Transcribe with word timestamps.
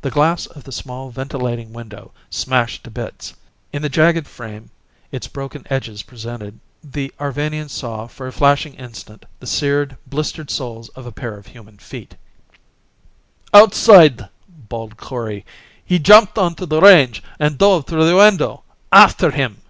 The 0.00 0.10
glass 0.10 0.46
of 0.46 0.64
the 0.64 0.72
small 0.72 1.10
ventilating 1.10 1.74
window 1.74 2.12
smashed 2.30 2.84
to 2.84 2.90
bits. 2.90 3.34
In 3.70 3.82
the 3.82 3.90
jagged 3.90 4.26
frame 4.26 4.70
its 5.12 5.28
broken 5.28 5.66
edges 5.68 6.02
presented, 6.02 6.58
the 6.82 7.12
Arvanians 7.20 7.70
saw 7.72 8.06
for 8.06 8.26
a 8.26 8.32
flashing 8.32 8.72
instant 8.76 9.26
the 9.40 9.46
seared, 9.46 9.98
blistered 10.06 10.50
soles 10.50 10.88
of 10.96 11.04
a 11.04 11.12
pair 11.12 11.36
of 11.36 11.48
human 11.48 11.76
feet. 11.76 12.14
"Outside!" 13.52 14.30
bawled 14.48 14.96
Kori. 14.96 15.44
"He 15.84 15.98
jumped 15.98 16.38
onto 16.38 16.64
the 16.64 16.80
range 16.80 17.22
and 17.38 17.58
dove 17.58 17.86
through 17.86 18.06
the 18.08 18.16
window! 18.16 18.62
After 18.90 19.32
him!" 19.32 19.60